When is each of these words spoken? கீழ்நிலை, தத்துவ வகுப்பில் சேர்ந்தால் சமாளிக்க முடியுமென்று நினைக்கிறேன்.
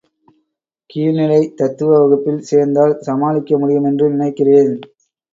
கீழ்நிலை, 0.89 1.53
தத்துவ 1.55 1.99
வகுப்பில் 1.99 2.39
சேர்ந்தால் 2.41 2.93
சமாளிக்க 2.99 3.59
முடியுமென்று 3.59 4.07
நினைக்கிறேன். 4.09 4.73